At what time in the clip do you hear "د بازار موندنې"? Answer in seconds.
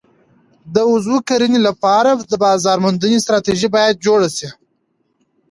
2.31-3.17